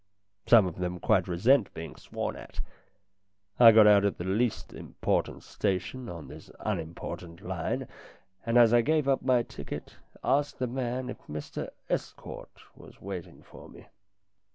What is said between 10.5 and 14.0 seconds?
the man if Mr Estcourt was waiting for me.